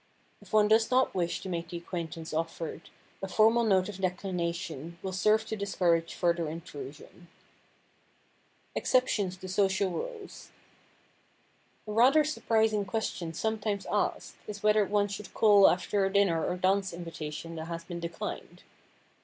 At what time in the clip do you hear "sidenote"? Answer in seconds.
7.07-7.29